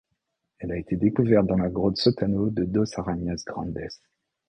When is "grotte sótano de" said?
1.69-2.63